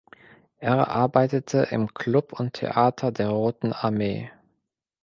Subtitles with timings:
[0.57, 4.31] Er arbeitete im Klub und Theater der Roten Armee.